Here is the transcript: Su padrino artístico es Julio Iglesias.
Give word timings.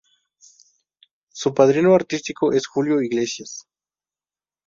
Su 1.29 1.53
padrino 1.53 1.93
artístico 1.93 2.53
es 2.53 2.65
Julio 2.65 3.03
Iglesias. 3.03 3.67